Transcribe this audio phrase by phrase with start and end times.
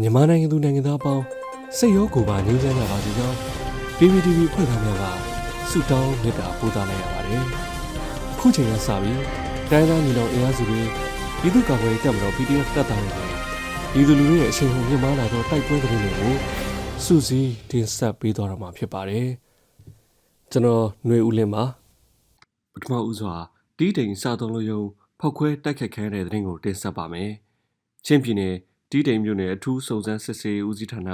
[0.00, 1.24] မြန်မာနိုင်ငံသူနိုင်ငံသားအပေါင်း
[1.76, 3.36] စိတ်ရောကိုယ်ပါငြိမ်းချမ်းကြပါစေကြောင်း
[3.98, 5.04] PPTV ဖွဲ့သားများက
[5.70, 7.44] ဆုတောင်းမေတ္တာပို့သလိုက်ရပါတယ်။
[8.32, 9.20] အခုချိန်ကစပြီး
[9.70, 10.80] တိုင်းသားညီနောင်အင်အားစုတွေ
[11.40, 13.28] ပြည်သူ့ကာကွယ်ရေးတပ်မတော် PDF တပ်သားတွေနဲ့
[13.92, 16.34] ပြည်သူလူထုရဲ့အချိန်ဟုန်မြင့်မားလာသောတိုက်ပွဲသတင်းတွေကို
[17.04, 19.26] စူးစီးတင်ဆက်ပေးသွားတော့မှာဖြစ်ပါတယ်။
[20.52, 21.64] ကျွန်တော်ຫນွေဦးလင်းပါ
[22.72, 23.34] ပထမဦးစွာ
[23.78, 24.82] တီးတိန်စသုံးလို့ယုံ
[25.20, 27.30] ဖောက်ခွဲတိုက်ခတ်ခဲတဲ့သတင်းကိုတင်ဆက်ပါမယ်။
[28.06, 28.54] ချင်းပြည်နယ်
[28.90, 31.10] တီးတိမ်မြို့နယ်အထူးစုံစမ်းစစ်ဆေးဦးစီးဌာန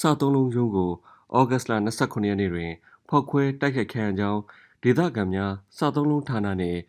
[0.00, 0.90] စသုံးလုံးရုံးကို
[1.36, 2.72] ဩဂတ်လ29ရက်နေ့တွင်
[3.08, 4.40] ဖောက်ခွဲတိုက်ခိုက်ခံရကြောင်း
[4.82, 6.80] ဒေသခံများစသုံးလုံးဌာနနှင့်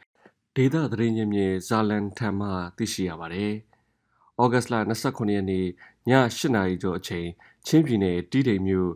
[0.55, 3.53] ဒေသသတင်းရင်းမြစ်ဇာလန်ထံမှသိရှိရပါသည်။
[4.41, 5.67] ဩဂတ်လ29ရက်နေ့ည
[6.35, 7.27] 8နာရီကျော်အချိန်
[7.67, 8.91] ချင်းပြည်နယ်တီးတိမ်မြို့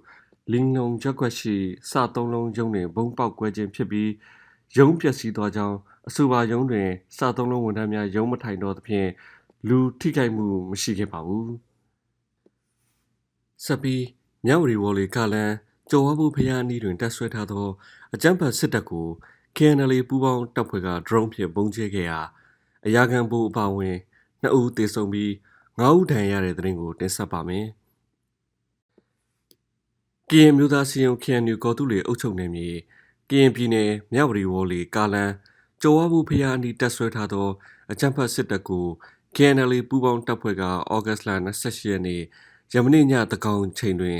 [0.52, 1.56] လင်းလုံရက်ွက်ရှိ
[1.90, 4.12] စသုံးလုံးရုံးတွင်ဘုံပေါက်ကွဲခြင်းဖြစ်ပြီး
[4.78, 9.10] ရုံးပျက်စီးသွားကြောင်းအဆိုပါရုံးတွင်စသုံးလုံးဝန်ထမ်းများရုံးမထိုင်တော့သဖြင့်
[9.70, 11.48] လူထိခိုက်မှုမရှိခဲ့ပါဘူး။
[13.66, 14.04] ဆက်ပြီး
[14.46, 15.52] မြဝတီဝေါ်လီကလန်
[15.90, 17.68] ကျော်ဝဘုဖျားနီးတွင်တက်ဆွဲထားသော
[18.14, 19.08] အကြမ်းဖက်စစ်တပ်ကို
[19.58, 22.20] KNL ပူးပေါင်းတပ်ဖွဲ့က drone ဖြင့်ပုံကျဲခဲ့ရာ
[22.86, 23.96] အရာခံဘူအပါဝင်
[24.42, 25.34] နှစ်ဦးသေဆုံးပြီး
[25.80, 27.66] ငါးဦးဒဏ်ရာရတဲ့တဲ့ရင်ကိုတင်ဆက်ပါမယ်။
[30.30, 32.70] ကရင်မျိုးသားစီယုံ KNU ကော်တူလေအုပ်ချုပ်နေမြေ
[33.30, 35.32] ကရင်ပြည်နယ်မြဝတီဝေါ်လီကာလန်
[35.82, 37.48] ကျော်ဝဘုဖျားအနီးတက်ဆွဲထားသော
[37.92, 38.88] အကြမ်းဖက်စစ်တပ်ကို
[39.36, 41.30] KNL ပူးပေါင်းတပ်ဖွဲ့ကဩဂတ်လ
[41.62, 42.22] 28ရက်နေ့
[42.74, 44.20] ယမနေ့ညတကောင်ချိန်တွင်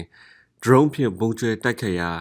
[0.64, 2.12] drone ဖြင့်ပုံကျဲတိုက်ခတ်ရာ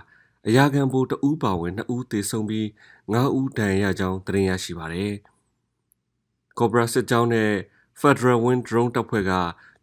[0.47, 2.67] အရာခံဘိုးတဦးပါဝင်2ဦးသေဆုံးပြီး
[3.13, 5.13] 9ဦးဒဏ်ရာရကြောင်းသတင်းရရှိပါသည်။
[6.59, 7.53] Cobra စစ်ကြောင်းနဲ့
[8.01, 9.33] Federal Wind Drone တပ်ဖွဲ့က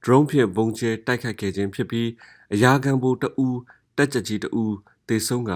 [0.03, 2.09] drone ဖြင့်ပုံကျဲတိုက်ခတ်ခဲ့ခြင်းဖြစ်ပြီး
[2.53, 3.59] အရာခံဘိုးတဦး
[3.97, 4.75] တက်ကြကြီးတဦး
[5.07, 5.51] သေဆုံးက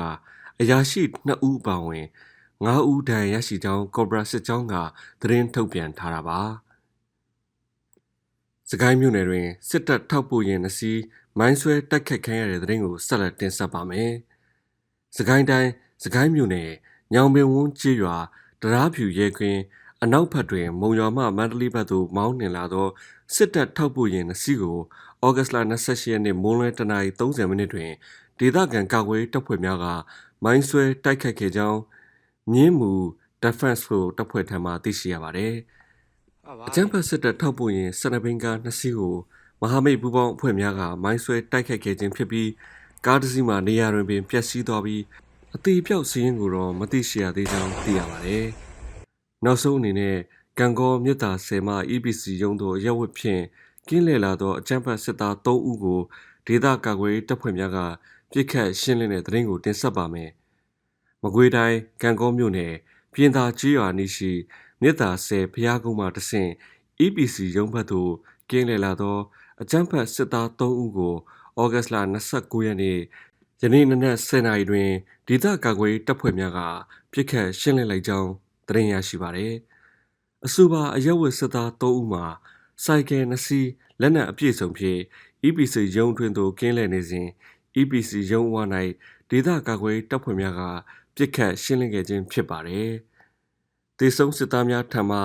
[0.62, 2.06] အရာရှိ2ဦးပါဝင်
[2.66, 4.76] 9ဦးဒဏ်ရာရရှိကြောင်း Cobra စစ်ကြောင်းက
[5.22, 6.42] သတင်းထုတ်ပြန်ထားတာပါ။
[8.72, 10.92] စကိုင်းမြို့နယ်တွင်စစ်တပ်ထောက်ပို့ရင်နှစီ
[11.38, 14.12] မိုင်းဆွဲတိုက်ခတ်ခံရတဲ့တဲ့ရင်ကိုဆက်လက်တင်ဆက်ပါမယ်။
[15.18, 15.72] စကိုင်းတိုင်း
[16.04, 16.72] စကိုင်းမြို့နယ်
[17.14, 18.16] ညောင်ပင်ဝန်းကျေးရွာ
[18.62, 19.58] တရားဖြူရဲခွင်
[20.04, 22.88] အနောက်ဘက်တွင် မုံရွာမှမန္တလေးဘက်သို့မောင်းနှင်လာသော
[23.36, 24.78] စစ်တပ်ထောက်ပို့ရင်နှစီကို
[25.26, 27.92] ဩဂတ်လ28ရက်နေ့မိုးလွဲတနာရီ30မိနစ်တွင်
[28.40, 29.86] ဒေသခံကာကွယ်တပ်ဖွဲ့များက
[30.44, 31.80] မိုင်းဆွဲတိုက်ခတ်ခဲ့ကြောင်း
[32.52, 32.92] မြင်းမူ
[33.44, 35.56] Defense Force တပ်ဖွဲ့ထံမှသိရှိရပါသည်။
[36.68, 39.16] အကြမ်းဖက်စစ်တပ်ထောက်ပို့ရင်စနဘင်ကားနှစ်စီးကို
[39.62, 42.50] မဟာမိတ်ပူးပေါင်းအဖွဲ့များကမိုင်းဆွဲတိုက်ခိုက်ခဲ့ခြင်းဖြစ်ပြီး
[43.06, 45.04] ကားတစ်စီးမှာနေရာတွင်ပင်ပျက်စီးသွားပြီး
[45.56, 48.46] အသေးပြောက်စီးရင်ကိုတော့မသိရှိရသေးကြောင်းသိရပါတယ်။
[49.46, 50.18] နောက်ဆုံးအနေနဲ့
[50.60, 53.44] ကံကောမြစ်တာဆယ်မ EPC ရုံးသို့ရက်ဝက်ဖြင့်
[53.88, 56.02] ကင်းလည်လာသောအကြမ်းဖက်စစ်သား3ဦးကို
[56.48, 57.78] ဒေသကာကွယ်တပ်ဖွဲ့များက
[58.32, 60.30] ပြစ်ခတ်ရှင်းလင်းတဲ့တရင်ကိုတင်ဆက်ပါမယ်။
[61.24, 62.74] မကွေးတိုင်းကံကောမြို့နယ်
[63.14, 64.32] ပြင်သာကြီးရွာနီးရှိ
[64.88, 66.52] မြစ်တာဆယ်ဖျားကုန်းမှတဆင့်
[67.06, 68.12] EPC ရုံးဘက်သို့
[68.50, 69.18] ကင်းလည်လာသော
[69.62, 71.16] အကြမ်းဖက်စစ်သား3ဦးကို
[71.60, 71.96] ဩဂတ်လ
[72.32, 73.00] 29ရက်နေ့
[73.62, 74.90] ယနေ့နနက်10:00နာရီတွင်
[75.28, 76.60] ဒေသကာကွယ်တပ်ဖွဲ့များက
[77.12, 78.30] ပြစ်ခတ်ရှင်းလင်းလိုက်ကြောင်း
[78.68, 79.54] သတင်းရရှိပါသည်။
[80.46, 82.26] အဆိုပါအရက်ဝတ်စစ်သား3ဦးမှာ
[82.84, 83.70] စိုက်ကယ်2စီး
[84.02, 85.02] လက်နက်အပြည့်စုံဖြင့်
[85.46, 87.28] EPC ရုံးတွင်သို့ကင်းလည်နေစဉ်
[87.80, 88.56] EPC ရုံးဝ၌
[89.30, 90.62] ဒေသကာကွယ်တပ်ဖွဲ့များက
[91.16, 92.92] ပြစ်ခတ်ရှင်းလင်းခဲ့ခြင်းဖြစ်ပါတယ်။
[94.00, 95.20] တေဆုံးစစ်သားများထံမှ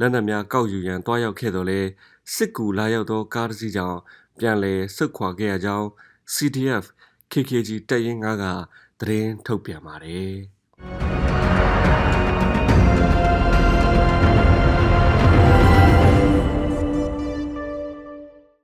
[0.00, 1.80] လက်နက်များကောက်ယူရန်တွားရောက်ခဲ့တော်လဲ
[2.34, 3.98] စစ်ကူလာရောက်သောကားတစ်စီးကြောင့်
[4.38, 5.86] ပြန်လည်ဆုတ်ခွာခဲ့ရကြောင်း
[6.34, 6.84] CDF
[7.32, 8.44] KKG တပ်ရင်း9က
[9.00, 10.34] သတင်းထုတ်ပြန်ပါတယ်။